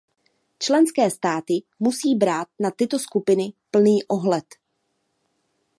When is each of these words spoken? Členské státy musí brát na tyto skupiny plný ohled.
Členské 0.59 1.09
státy 1.09 1.53
musí 1.79 2.15
brát 2.15 2.47
na 2.59 2.71
tyto 2.71 2.99
skupiny 2.99 3.53
plný 3.71 4.03
ohled. 4.03 4.45